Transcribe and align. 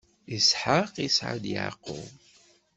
Isḥaq 0.37 0.93
isɛa-d 1.07 1.45
Yeɛqub. 1.53 2.09